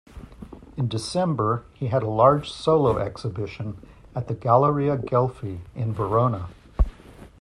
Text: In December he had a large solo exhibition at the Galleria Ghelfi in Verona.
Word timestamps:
In 0.77 0.87
December 0.87 1.63
he 1.75 1.89
had 1.89 2.01
a 2.01 2.09
large 2.09 2.49
solo 2.51 2.97
exhibition 2.97 3.87
at 4.15 4.27
the 4.27 4.33
Galleria 4.33 4.97
Ghelfi 4.97 5.59
in 5.75 5.93
Verona. 5.93 6.47